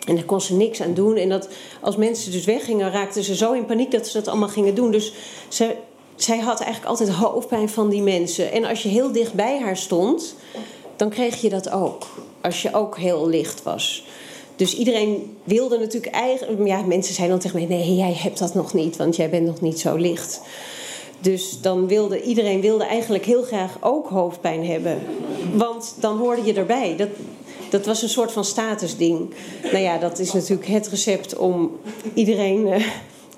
En 0.06 0.14
daar 0.14 0.24
kon 0.24 0.40
ze 0.40 0.54
niks 0.54 0.82
aan 0.82 0.94
doen. 0.94 1.16
En 1.16 1.28
dat, 1.28 1.48
als 1.80 1.96
mensen 1.96 2.32
dus 2.32 2.44
weggingen, 2.44 2.92
raakten 2.92 3.24
ze 3.24 3.36
zo 3.36 3.52
in 3.52 3.66
paniek 3.66 3.90
dat 3.90 4.06
ze 4.06 4.18
dat 4.18 4.28
allemaal 4.28 4.48
gingen 4.48 4.74
doen. 4.74 4.90
Dus 4.90 5.12
ze, 5.48 5.74
zij 6.16 6.38
had 6.38 6.60
eigenlijk 6.60 6.90
altijd 6.90 7.08
hoofdpijn 7.08 7.68
van 7.68 7.88
die 7.88 8.02
mensen. 8.02 8.52
En 8.52 8.64
als 8.64 8.82
je 8.82 8.88
heel 8.88 9.12
dicht 9.12 9.34
bij 9.34 9.60
haar 9.60 9.76
stond, 9.76 10.34
dan 10.96 11.08
kreeg 11.08 11.40
je 11.40 11.48
dat 11.48 11.70
ook. 11.70 12.06
Als 12.40 12.62
je 12.62 12.74
ook 12.74 12.98
heel 12.98 13.28
licht 13.28 13.62
was. 13.62 14.06
Dus 14.56 14.76
iedereen 14.76 15.36
wilde 15.44 15.78
natuurlijk 15.78 16.14
eigenlijk. 16.14 16.66
Ja, 16.66 16.82
mensen 16.82 17.14
zeiden 17.14 17.38
dan 17.38 17.50
tegen 17.50 17.68
mij: 17.68 17.78
nee, 17.78 17.96
jij 17.96 18.14
hebt 18.14 18.38
dat 18.38 18.54
nog 18.54 18.74
niet, 18.74 18.96
want 18.96 19.16
jij 19.16 19.30
bent 19.30 19.46
nog 19.46 19.60
niet 19.60 19.80
zo 19.80 19.96
licht. 19.96 20.40
Dus 21.20 21.60
dan 21.60 21.86
wilde 21.86 22.22
iedereen 22.22 22.60
wilde 22.60 22.84
eigenlijk 22.84 23.24
heel 23.24 23.42
graag 23.42 23.76
ook 23.80 24.08
hoofdpijn 24.08 24.66
hebben. 24.66 25.00
Want 25.52 25.94
dan 26.00 26.18
hoorde 26.18 26.44
je 26.44 26.54
erbij. 26.54 26.96
Dat, 26.96 27.08
dat 27.70 27.86
was 27.86 28.02
een 28.02 28.08
soort 28.08 28.32
van 28.32 28.44
statusding. 28.44 29.34
Nou 29.62 29.78
ja, 29.78 29.98
dat 29.98 30.18
is 30.18 30.32
natuurlijk 30.32 30.68
het 30.68 30.88
recept 30.88 31.36
om 31.36 31.70
iedereen 32.14 32.66
uh, 32.66 32.86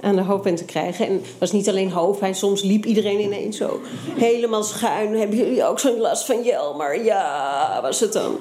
aan 0.00 0.16
de 0.16 0.22
hoofdpijn 0.22 0.56
te 0.56 0.64
krijgen. 0.64 1.06
En 1.06 1.12
het 1.12 1.38
was 1.38 1.52
niet 1.52 1.68
alleen 1.68 1.90
hoofdpijn, 1.90 2.34
soms 2.34 2.62
liep 2.62 2.84
iedereen 2.84 3.20
ineens 3.20 3.56
zo 3.56 3.80
helemaal 4.18 4.62
schuin. 4.62 5.18
Hebben 5.18 5.36
jullie 5.36 5.64
ook 5.64 5.78
zo'n 5.78 6.00
last 6.00 6.24
van 6.24 6.42
Jelmer? 6.42 7.04
Ja, 7.04 7.78
was 7.82 8.00
het 8.00 8.12
dan. 8.12 8.38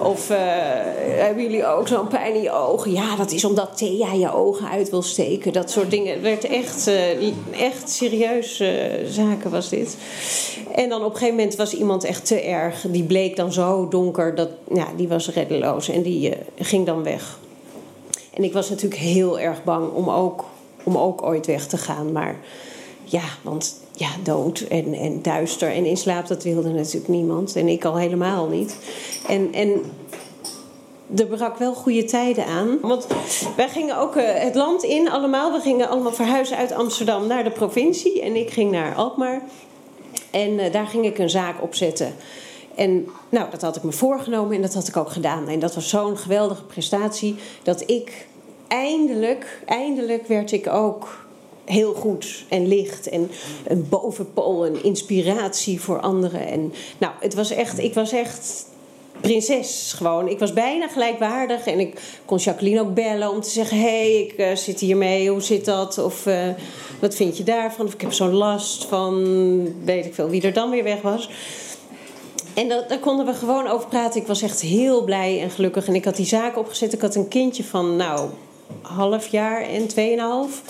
Of 0.00 0.30
uh, 0.30 0.36
hebben 1.06 1.42
jullie 1.42 1.66
ook 1.66 1.88
zo'n 1.88 2.08
pijn 2.08 2.34
in 2.34 2.42
je 2.42 2.52
ogen? 2.52 2.92
Ja, 2.92 3.16
dat 3.16 3.30
is 3.32 3.44
omdat 3.44 3.76
Thea 3.76 4.12
je 4.12 4.32
ogen 4.32 4.68
uit 4.68 4.90
wil 4.90 5.02
steken. 5.02 5.52
Dat 5.52 5.70
soort 5.70 5.90
dingen. 5.90 6.12
Het 6.12 6.22
werd 6.22 6.44
echt, 6.44 6.88
uh, 6.88 7.32
echt 7.60 7.90
serieus 7.90 8.60
uh, 8.60 8.68
zaken 9.08 9.50
was 9.50 9.68
dit. 9.68 9.96
En 10.74 10.88
dan 10.88 11.00
op 11.00 11.10
een 11.10 11.18
gegeven 11.18 11.36
moment 11.36 11.56
was 11.56 11.74
iemand 11.74 12.04
echt 12.04 12.26
te 12.26 12.40
erg. 12.40 12.84
Die 12.88 13.04
bleek 13.04 13.36
dan 13.36 13.52
zo 13.52 13.88
donker, 13.88 14.34
dat, 14.34 14.48
ja, 14.74 14.86
die 14.96 15.08
was 15.08 15.28
reddeloos. 15.28 15.88
En 15.88 16.02
die 16.02 16.32
ging 16.58 16.86
dan 16.86 17.02
weg. 17.02 17.38
En 18.32 18.44
ik 18.44 18.52
was 18.52 18.70
natuurlijk 18.70 19.00
heel 19.00 19.38
erg 19.38 19.64
bang 19.64 19.92
om 19.92 20.10
ook 20.10 20.44
om 20.86 20.98
ook 20.98 21.22
ooit 21.22 21.46
weg 21.46 21.66
te 21.66 21.76
gaan. 21.76 22.12
Maar 22.12 22.36
ja, 23.04 23.22
want 23.42 23.80
ja, 23.92 24.08
dood 24.22 24.60
en, 24.60 24.94
en 24.94 25.22
duister 25.22 25.72
en 25.72 25.84
in 25.84 25.96
slaap, 25.96 26.26
dat 26.26 26.42
wilde 26.42 26.68
natuurlijk 26.68 27.08
niemand. 27.08 27.56
En 27.56 27.68
ik 27.68 27.84
al 27.84 27.96
helemaal 27.96 28.48
niet. 28.48 28.76
En, 29.28 29.52
en 29.52 29.82
er 31.16 31.26
brak 31.26 31.56
wel 31.56 31.74
goede 31.74 32.04
tijden 32.04 32.46
aan. 32.46 32.78
Want 32.80 33.06
wij 33.56 33.68
gingen 33.68 33.98
ook 33.98 34.16
uh, 34.16 34.24
het 34.32 34.54
land 34.54 34.82
in 34.82 35.10
allemaal. 35.10 35.52
We 35.52 35.60
gingen 35.60 35.88
allemaal 35.88 36.12
verhuizen 36.12 36.56
uit 36.56 36.72
Amsterdam 36.72 37.26
naar 37.26 37.44
de 37.44 37.50
provincie. 37.50 38.22
En 38.22 38.36
ik 38.36 38.50
ging 38.50 38.70
naar 38.70 38.94
Alkmaar. 38.94 39.42
En 40.30 40.50
uh, 40.50 40.72
daar 40.72 40.86
ging 40.86 41.04
ik 41.04 41.18
een 41.18 41.30
zaak 41.30 41.62
opzetten. 41.62 42.14
En 42.74 43.08
nou, 43.28 43.50
dat 43.50 43.62
had 43.62 43.76
ik 43.76 43.82
me 43.82 43.92
voorgenomen 43.92 44.56
en 44.56 44.62
dat 44.62 44.74
had 44.74 44.88
ik 44.88 44.96
ook 44.96 45.10
gedaan. 45.10 45.48
En 45.48 45.58
dat 45.58 45.74
was 45.74 45.88
zo'n 45.88 46.16
geweldige 46.16 46.64
prestatie 46.64 47.36
dat 47.62 47.90
ik 47.90 48.26
eindelijk, 48.68 49.62
eindelijk 49.64 50.26
werd 50.26 50.52
ik 50.52 50.66
ook 50.66 51.26
heel 51.64 51.94
goed 51.94 52.44
en 52.48 52.68
licht 52.68 53.08
en 53.08 53.30
een 53.66 53.88
bovenpool, 53.88 54.66
een 54.66 54.82
inspiratie 54.82 55.80
voor 55.80 56.00
anderen. 56.00 56.46
En 56.46 56.72
nou, 56.98 57.12
het 57.20 57.34
was 57.34 57.50
echt, 57.50 57.78
ik 57.78 57.94
was 57.94 58.12
echt 58.12 58.66
prinses 59.20 59.92
gewoon. 59.96 60.28
Ik 60.28 60.38
was 60.38 60.52
bijna 60.52 60.88
gelijkwaardig 60.88 61.66
en 61.66 61.80
ik 61.80 62.00
kon 62.24 62.38
Jacqueline 62.38 62.80
ook 62.80 62.94
bellen 62.94 63.30
om 63.30 63.40
te 63.40 63.50
zeggen: 63.50 63.78
hé, 63.78 63.84
hey, 63.84 64.20
ik 64.20 64.38
uh, 64.38 64.56
zit 64.56 64.80
hiermee, 64.80 65.30
hoe 65.30 65.42
zit 65.42 65.64
dat? 65.64 65.98
Of 65.98 66.26
uh, 66.26 66.48
wat 67.00 67.14
vind 67.14 67.36
je 67.36 67.42
daarvan? 67.42 67.86
Of 67.86 67.92
ik 67.92 68.00
heb 68.00 68.12
zo'n 68.12 68.34
last 68.34 68.84
van, 68.84 69.84
weet 69.84 70.06
ik 70.06 70.14
veel, 70.14 70.28
wie 70.28 70.42
er 70.42 70.52
dan 70.52 70.70
weer 70.70 70.84
weg 70.84 71.00
was. 71.00 71.30
En 72.54 72.68
dat, 72.68 72.88
daar 72.88 72.98
konden 72.98 73.26
we 73.26 73.34
gewoon 73.34 73.68
over 73.68 73.88
praten. 73.88 74.20
Ik 74.20 74.26
was 74.26 74.42
echt 74.42 74.60
heel 74.60 75.04
blij 75.04 75.42
en 75.42 75.50
gelukkig. 75.50 75.86
En 75.86 75.94
ik 75.94 76.04
had 76.04 76.16
die 76.16 76.26
zaak 76.26 76.58
opgezet. 76.58 76.92
Ik 76.92 77.00
had 77.00 77.14
een 77.14 77.28
kindje 77.28 77.64
van, 77.64 77.96
nou, 77.96 78.30
half 78.82 79.26
jaar 79.26 79.62
en 79.62 79.86
tweeënhalf. 79.86 80.62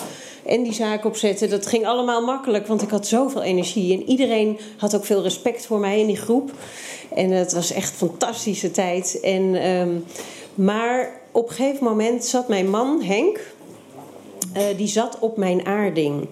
En 0.45 0.63
die 0.63 0.73
zaak 0.73 1.05
opzetten, 1.05 1.49
dat 1.49 1.67
ging 1.67 1.85
allemaal 1.85 2.25
makkelijk, 2.25 2.67
want 2.67 2.81
ik 2.81 2.89
had 2.89 3.07
zoveel 3.07 3.41
energie. 3.41 3.93
En 3.93 4.09
iedereen 4.09 4.59
had 4.77 4.95
ook 4.95 5.05
veel 5.05 5.21
respect 5.21 5.65
voor 5.65 5.79
mij 5.79 5.99
in 5.99 6.07
die 6.07 6.17
groep. 6.17 6.51
En 7.15 7.31
het 7.31 7.53
was 7.53 7.71
echt 7.71 7.89
een 7.89 8.07
fantastische 8.07 8.71
tijd. 8.71 9.19
En, 9.19 9.67
um, 9.69 10.05
maar 10.55 11.21
op 11.31 11.49
een 11.49 11.55
gegeven 11.55 11.83
moment 11.83 12.25
zat 12.25 12.47
mijn 12.47 12.69
man, 12.69 13.01
Henk, 13.01 13.39
uh, 14.57 14.63
die 14.77 14.87
zat 14.87 15.17
op 15.19 15.37
mijn 15.37 15.65
aarding. 15.65 16.27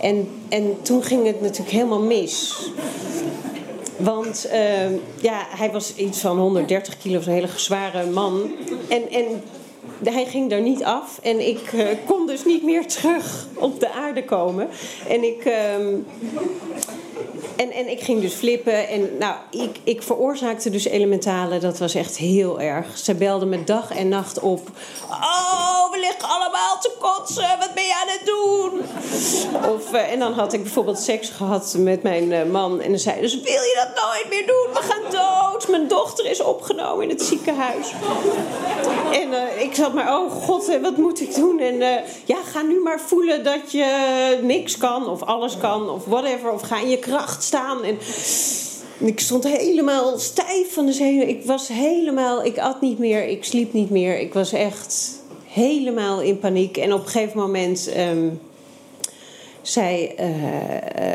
En, 0.00 0.28
en 0.48 0.76
toen 0.82 1.02
ging 1.02 1.26
het 1.26 1.40
natuurlijk 1.40 1.70
helemaal 1.70 2.02
mis. 2.02 2.54
Want 3.96 4.46
uh, 4.52 4.90
ja, 5.20 5.46
hij 5.48 5.70
was 5.70 5.94
iets 5.94 6.18
van 6.18 6.38
130 6.38 6.98
kilo, 6.98 7.18
een 7.18 7.32
hele 7.32 7.48
zware 7.56 8.06
man. 8.06 8.50
En, 8.88 9.10
en 9.10 9.42
hij 10.12 10.24
ging 10.24 10.50
daar 10.50 10.60
niet 10.60 10.84
af 10.84 11.18
en 11.22 11.48
ik 11.48 11.72
uh, 11.72 11.86
kon 12.06 12.26
dus 12.26 12.44
niet 12.44 12.62
meer 12.62 12.86
terug 12.86 13.46
op 13.54 13.80
de 13.80 13.90
aarde 13.90 14.24
komen. 14.24 14.68
En 15.08 15.24
ik, 15.24 15.44
um, 15.78 16.06
en, 17.56 17.70
en 17.70 17.90
ik 17.90 18.00
ging 18.00 18.20
dus 18.20 18.32
flippen. 18.32 18.88
En 18.88 19.10
nou, 19.18 19.34
ik, 19.50 19.80
ik 19.84 20.02
veroorzaakte 20.02 20.70
dus 20.70 20.84
elementale. 20.84 21.58
Dat 21.58 21.78
was 21.78 21.94
echt 21.94 22.16
heel 22.16 22.60
erg. 22.60 22.98
Ze 22.98 23.14
belden 23.14 23.48
me 23.48 23.64
dag 23.64 23.96
en 23.96 24.08
nacht 24.08 24.40
op. 24.40 24.70
Oh, 25.10 25.73
allemaal 26.12 26.78
te 26.80 26.92
kotsen. 27.00 27.58
Wat 27.58 27.74
ben 27.74 27.84
je 27.84 27.94
aan 27.94 28.08
het 28.08 28.26
doen? 28.26 28.80
Of, 29.74 29.92
uh, 29.92 30.12
en 30.12 30.18
dan 30.18 30.32
had 30.32 30.52
ik 30.52 30.62
bijvoorbeeld 30.62 30.98
seks 30.98 31.28
gehad 31.28 31.74
met 31.78 32.02
mijn 32.02 32.30
uh, 32.30 32.44
man. 32.44 32.80
En 32.80 32.90
dan 32.90 32.98
zei 32.98 33.20
dus 33.20 33.34
wil 33.34 33.52
je 33.52 33.84
dat 33.84 34.04
nooit 34.04 34.26
meer 34.28 34.46
doen? 34.46 34.66
We 34.72 34.80
gaan 34.80 35.10
dood. 35.10 35.68
Mijn 35.68 35.88
dochter 35.88 36.26
is 36.26 36.42
opgenomen 36.42 37.02
in 37.02 37.10
het 37.10 37.22
ziekenhuis. 37.22 37.92
En 39.12 39.28
uh, 39.28 39.62
ik 39.62 39.74
zat 39.74 39.94
maar, 39.94 40.18
oh 40.18 40.30
god, 40.30 40.78
wat 40.82 40.96
moet 40.96 41.20
ik 41.20 41.34
doen? 41.34 41.60
En 41.60 41.78
ja, 42.24 42.36
ga 42.52 42.62
nu 42.62 42.80
maar 42.80 43.00
voelen 43.00 43.44
dat 43.44 43.72
je 43.72 44.38
niks 44.42 44.76
kan. 44.76 45.08
Of 45.08 45.22
alles 45.22 45.58
kan. 45.58 45.90
Of 45.90 46.04
whatever. 46.04 46.52
Of 46.52 46.62
ga 46.62 46.80
in 46.80 46.88
je 46.88 46.98
kracht 46.98 47.42
staan. 47.42 47.84
En 47.84 47.98
ik 48.98 49.20
stond 49.20 49.44
helemaal 49.44 50.18
stijf 50.18 50.74
van 50.74 50.86
de 50.86 50.92
zenuwen. 50.92 51.28
Ik 51.28 51.44
was 51.44 51.68
helemaal, 51.68 52.44
ik 52.44 52.58
at 52.58 52.80
niet 52.80 52.98
meer, 52.98 53.26
ik 53.26 53.44
sliep 53.44 53.72
niet 53.72 53.90
meer. 53.90 54.18
Ik 54.18 54.34
was 54.34 54.52
echt 54.52 55.13
helemaal 55.54 56.20
in 56.20 56.38
paniek. 56.38 56.76
En 56.76 56.92
op 56.92 57.00
een 57.00 57.08
gegeven 57.08 57.38
moment 57.38 57.90
um, 57.98 58.40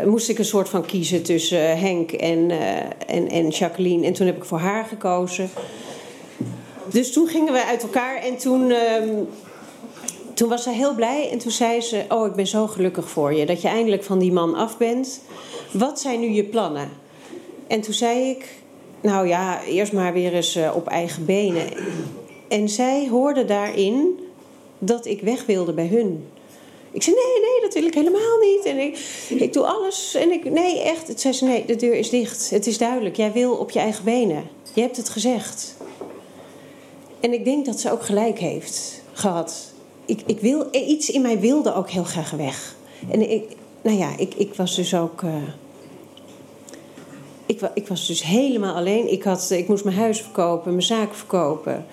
moest 0.06 0.30
ik 0.30 0.38
een 0.38 0.46
soort 0.46 0.70
van 0.70 0.86
kiezen 0.86 1.24
tussen 1.24 1.80
Henk 1.80 2.12
en, 2.12 2.52
en, 3.08 3.30
en 3.30 3.48
Jacqueline. 3.48 4.06
En 4.06 4.14
toen 4.14 4.26
heb 4.26 4.38
ik 4.38 4.44
voor 4.44 4.60
haar 4.60 4.86
gekozen. 4.86 5.50
Dus 6.92 7.12
toen 7.12 7.28
gingen 7.28 7.54
we 7.54 7.64
uit 7.64 7.82
elkaar 7.82 8.16
en 8.16 8.38
toen. 8.38 8.72
Um, 8.72 9.28
toen 10.34 10.50
was 10.50 10.64
ze 10.64 10.70
heel 10.70 10.96
blij 10.96 11.30
en 11.32 11.38
toen 11.38 11.52
zei 11.52 11.82
ze: 11.82 12.06
Oh, 12.10 12.28
ik 12.28 12.34
ben 12.34 12.48
zo 12.48 12.68
gelukkig 12.68 13.10
voor 13.10 13.34
je 13.34 13.46
dat 13.46 13.62
je 13.62 13.68
eindelijk 13.68 14.04
van 14.04 14.20
die 14.20 14.32
man 14.32 14.56
af 14.56 14.78
bent. 14.78 15.22
Wat 15.72 16.00
zijn 16.00 16.20
nu 16.20 16.30
je 16.30 16.44
plannen? 16.44 16.90
En 17.68 17.82
toen 17.82 17.94
zei 17.94 18.30
ik: 18.30 18.46
Nou 19.02 19.28
ja, 19.28 19.64
eerst 19.64 19.94
maar 19.94 20.14
weer 20.14 20.34
eens 20.34 20.58
op 20.74 20.88
eigen 20.88 21.26
benen. 21.26 21.68
En 22.48 22.70
zij 22.70 23.08
hoorde 23.10 23.46
daarin 23.46 24.19
dat 24.80 25.06
ik 25.06 25.22
weg 25.22 25.46
wilde 25.46 25.74
bij 25.74 25.88
hun. 25.88 26.28
Ik 26.92 27.04
zei: 27.04 27.16
Nee, 27.16 27.50
nee, 27.52 27.62
dat 27.62 27.74
wil 27.74 27.84
ik 27.84 27.94
helemaal 27.94 28.38
niet. 28.42 28.66
En 28.66 28.78
ik, 28.78 28.98
ik 29.30 29.54
doe 29.54 29.66
alles. 29.66 30.16
En 30.16 30.32
ik: 30.32 30.52
Nee, 30.52 30.82
echt. 30.82 31.08
Het 31.08 31.22
zei 31.22 31.34
ze: 31.34 31.46
Nee, 31.46 31.66
de 31.66 31.76
deur 31.76 31.96
is 31.96 32.10
dicht. 32.10 32.50
Het 32.50 32.68
is 32.68 32.78
duidelijk. 32.78 33.16
Jij 33.16 33.32
wil 33.32 33.54
op 33.54 33.72
je 33.72 33.80
eigen 33.80 34.04
benen. 34.04 34.50
Je 34.74 34.82
hebt 34.82 34.98
het 34.98 35.10
gezegd. 35.10 35.76
En 37.20 37.34
ik 37.34 37.46
denk 37.46 37.66
dat 37.66 37.80
ze 37.80 37.92
ook 37.92 38.04
gelijk 38.04 38.40
heeft 38.40 39.02
gehad 39.14 39.70
ik, 40.10 40.22
ik 40.26 40.40
wil, 40.40 40.68
iets 40.72 41.10
in 41.10 41.22
mij 41.22 41.40
wilde 41.40 41.74
ook 41.74 41.90
heel 41.90 42.04
graag 42.04 42.32
weg. 42.32 42.76
En 43.12 43.32
ik, 43.32 43.44
nou 43.82 43.98
ja, 43.98 44.18
ik, 44.18 44.34
ik 44.36 44.54
was 44.54 44.76
dus 44.76 44.96
ook. 44.96 45.22
Uh, 45.22 45.34
ik, 47.46 47.62
ik, 47.74 47.88
was 47.88 48.08
dus 48.08 48.24
helemaal 48.24 48.76
alleen. 48.76 49.12
Ik, 49.12 49.24
had, 49.24 49.50
ik 49.50 49.68
moest 49.68 49.84
mijn 49.84 49.98
huis 49.98 50.22
verkopen, 50.22 50.72
mijn 50.72 50.84
zaak 50.84 51.14
verkopen. 51.14 51.86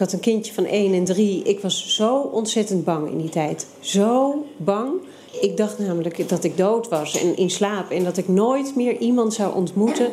Ik 0.00 0.06
had 0.06 0.14
een 0.14 0.20
kindje 0.20 0.52
van 0.52 0.64
1 0.64 0.94
en 0.94 1.04
3. 1.04 1.42
Ik 1.42 1.60
was 1.60 1.94
zo 1.94 2.18
ontzettend 2.18 2.84
bang 2.84 3.10
in 3.10 3.18
die 3.18 3.28
tijd. 3.28 3.66
Zo 3.80 4.44
bang. 4.56 4.92
Ik 5.40 5.56
dacht 5.56 5.78
namelijk 5.78 6.28
dat 6.28 6.44
ik 6.44 6.56
dood 6.56 6.88
was 6.88 7.20
en 7.20 7.36
in 7.36 7.50
slaap. 7.50 7.90
En 7.90 8.04
dat 8.04 8.16
ik 8.16 8.28
nooit 8.28 8.76
meer 8.76 8.98
iemand 8.98 9.34
zou 9.34 9.54
ontmoeten. 9.54 10.10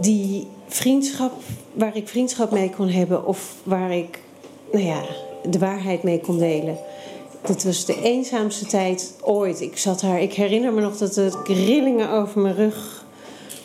die 0.00 0.46
vriendschap, 0.66 1.32
waar 1.72 1.96
ik 1.96 2.08
vriendschap 2.08 2.50
mee 2.50 2.70
kon 2.70 2.88
hebben. 2.88 3.26
Of 3.26 3.54
waar 3.62 3.92
ik, 3.92 4.20
nou 4.72 4.84
ja, 4.84 5.02
de 5.50 5.58
waarheid 5.58 6.02
mee 6.02 6.20
kon 6.20 6.38
delen. 6.38 6.78
Dat 7.40 7.62
was 7.62 7.84
de 7.84 8.02
eenzaamste 8.02 8.66
tijd 8.66 9.14
ooit. 9.20 9.60
Ik 9.60 9.76
zat 9.76 10.00
daar, 10.00 10.22
ik 10.22 10.32
herinner 10.32 10.72
me 10.72 10.80
nog 10.80 10.96
dat 10.96 11.14
de 11.14 11.32
rillingen 11.44 12.10
over 12.10 12.40
mijn 12.40 12.54
rug 12.54 13.04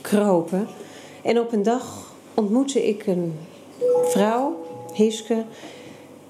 kropen. 0.01 0.67
En 1.21 1.39
op 1.39 1.51
een 1.53 1.63
dag 1.63 2.13
ontmoette 2.33 2.87
ik 2.87 3.07
een 3.07 3.33
vrouw, 4.03 4.65
Hiske, 4.93 5.43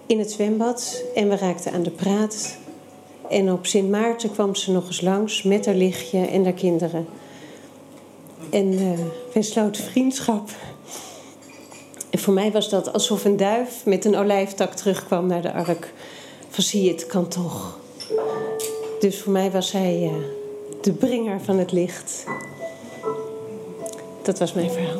in 0.05 0.19
het 0.19 0.31
zwembad. 0.31 1.03
En 1.15 1.29
we 1.29 1.35
raakten 1.35 1.71
aan 1.71 1.83
de 1.83 1.91
praat. 1.91 2.57
En 3.29 3.51
op 3.51 3.65
Sint 3.65 3.89
Maarten 3.89 4.31
kwam 4.31 4.55
ze 4.55 4.71
nog 4.71 4.87
eens 4.87 5.01
langs 5.01 5.43
met 5.43 5.65
haar 5.65 5.75
lichtje 5.75 6.25
en 6.25 6.43
haar 6.43 6.53
kinderen. 6.53 7.07
En 8.49 8.73
uh, 8.73 8.99
wij 9.33 9.43
vriendschap. 9.77 10.49
En 12.09 12.19
voor 12.19 12.33
mij 12.33 12.51
was 12.51 12.69
dat 12.69 12.93
alsof 12.93 13.25
een 13.25 13.37
duif 13.37 13.85
met 13.85 14.05
een 14.05 14.15
olijftak 14.15 14.73
terugkwam 14.73 15.27
naar 15.27 15.41
de 15.41 15.53
ark. 15.53 15.93
Van 16.49 16.63
zie 16.63 16.83
je, 16.83 16.91
het 16.91 17.05
kan 17.05 17.27
toch. 17.27 17.79
Dus 18.99 19.21
voor 19.21 19.31
mij 19.31 19.51
was 19.51 19.71
hij 19.71 20.03
uh, 20.03 20.13
de 20.81 20.93
bringer 20.93 21.41
van 21.41 21.57
het 21.57 21.71
licht. 21.71 22.23
Dat 24.21 24.39
was 24.39 24.53
mijn 24.53 24.71
verhaal. 24.71 24.99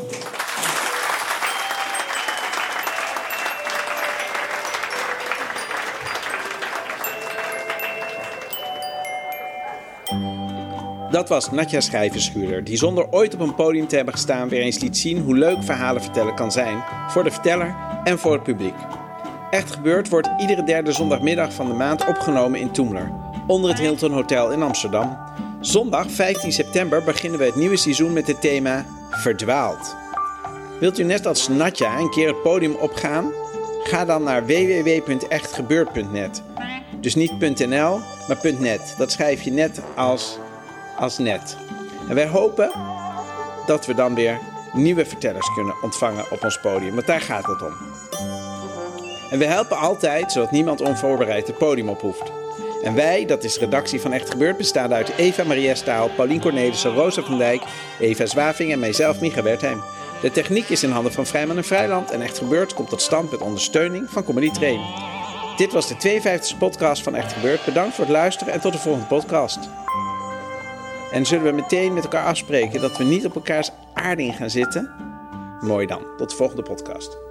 Dat 11.11 11.29
was 11.29 11.51
Natja 11.51 11.79
Schrijverschuurder, 11.79 12.63
die 12.63 12.77
zonder 12.77 13.07
ooit 13.11 13.33
op 13.33 13.39
een 13.39 13.55
podium 13.55 13.87
te 13.87 13.95
hebben 13.95 14.13
gestaan 14.13 14.49
weer 14.49 14.61
eens 14.61 14.79
liet 14.79 14.97
zien 14.97 15.23
hoe 15.23 15.37
leuk 15.37 15.63
verhalen 15.63 16.01
vertellen 16.01 16.35
kan 16.35 16.51
zijn 16.51 16.83
voor 17.07 17.23
de 17.23 17.31
verteller 17.31 17.75
en 18.03 18.19
voor 18.19 18.33
het 18.33 18.43
publiek. 18.43 18.75
Echt 19.49 19.71
gebeurd 19.71 20.09
wordt 20.09 20.29
iedere 20.37 20.63
derde 20.63 20.91
zondagmiddag 20.91 21.53
van 21.53 21.67
de 21.67 21.73
maand 21.73 22.07
opgenomen 22.07 22.59
in 22.59 22.71
Toemler, 22.71 23.11
onder 23.47 23.69
het 23.69 23.79
Hilton 23.79 24.11
Hotel 24.11 24.51
in 24.51 24.61
Amsterdam. 24.61 25.17
Zondag 25.59 26.11
15 26.11 26.51
september 26.51 27.03
beginnen 27.03 27.39
we 27.39 27.45
het 27.45 27.55
nieuwe 27.55 27.77
seizoen 27.77 28.13
met 28.13 28.27
het 28.27 28.41
thema 28.41 28.85
Verdwaald. 29.09 29.95
Wilt 30.79 30.99
u 30.99 31.03
net 31.03 31.25
als 31.25 31.47
Natja 31.47 31.99
een 31.99 32.09
keer 32.09 32.27
het 32.27 32.41
podium 32.41 32.75
opgaan? 32.75 33.31
Ga 33.83 34.05
dan 34.05 34.23
naar 34.23 34.45
www.echtgebeurd.net. 34.45 36.43
Dus 37.01 37.15
niet 37.15 37.39
.nl, 37.39 37.99
maar 38.27 38.39
.net. 38.59 38.95
Dat 38.97 39.11
schrijf 39.11 39.41
je 39.41 39.51
net 39.51 39.81
als, 39.95 40.37
als 40.99 41.17
net. 41.17 41.57
En 42.07 42.15
wij 42.15 42.27
hopen 42.27 42.71
dat 43.65 43.85
we 43.85 43.93
dan 43.93 44.15
weer 44.15 44.39
nieuwe 44.73 45.05
vertellers 45.05 45.53
kunnen 45.53 45.75
ontvangen 45.81 46.31
op 46.31 46.43
ons 46.43 46.59
podium. 46.59 46.95
Want 46.95 47.07
daar 47.07 47.21
gaat 47.21 47.45
het 47.45 47.61
om. 47.61 47.73
En 49.29 49.39
we 49.39 49.45
helpen 49.45 49.77
altijd, 49.77 50.31
zodat 50.31 50.51
niemand 50.51 50.81
onvoorbereid 50.81 51.47
het 51.47 51.57
podium 51.57 51.89
op 51.89 52.01
hoeft. 52.01 52.31
En 52.83 52.95
wij, 52.95 53.25
dat 53.25 53.43
is 53.43 53.53
de 53.53 53.59
redactie 53.59 54.01
van 54.01 54.13
Echt 54.13 54.29
Gebeurd, 54.29 54.57
bestaan 54.57 54.93
uit 54.93 55.13
Eva 55.17 55.43
Maria 55.43 55.75
Staal, 55.75 56.09
Paulien 56.09 56.41
Cornelissen, 56.41 56.93
Rosa 56.93 57.21
van 57.21 57.37
Dijk, 57.37 57.63
Eva 57.99 58.25
Zwaving 58.25 58.71
en 58.71 58.79
mijzelf, 58.79 59.19
Micha 59.19 59.43
Wertheim. 59.43 59.81
De 60.21 60.31
techniek 60.31 60.69
is 60.69 60.83
in 60.83 60.91
handen 60.91 61.11
van 61.13 61.25
Vrijman 61.25 61.57
en 61.57 61.63
Vrijland 61.63 62.11
en 62.11 62.21
Echt 62.21 62.37
Gebeurd 62.37 62.73
komt 62.73 62.89
tot 62.89 63.01
stand 63.01 63.31
met 63.31 63.41
ondersteuning 63.41 64.09
van 64.09 64.23
Comedy 64.23 64.51
Train. 64.51 64.81
Dit 65.57 65.71
was 65.71 65.87
de 65.87 65.95
52e 65.95 66.57
podcast 66.57 67.03
van 67.03 67.15
Echt 67.15 67.33
Gebeurd. 67.33 67.65
Bedankt 67.65 67.95
voor 67.95 68.03
het 68.03 68.13
luisteren 68.13 68.53
en 68.53 68.59
tot 68.59 68.73
de 68.73 68.79
volgende 68.79 69.07
podcast. 69.07 69.59
En 71.11 71.25
zullen 71.25 71.45
we 71.45 71.51
meteen 71.51 71.93
met 71.93 72.03
elkaar 72.03 72.25
afspreken 72.25 72.81
dat 72.81 72.97
we 72.97 73.03
niet 73.03 73.25
op 73.25 73.35
elkaars 73.35 73.71
aarding 73.93 74.35
gaan 74.35 74.49
zitten? 74.49 74.91
Mooi 75.59 75.85
dan. 75.85 76.05
Tot 76.17 76.29
de 76.29 76.35
volgende 76.35 76.61
podcast. 76.63 77.28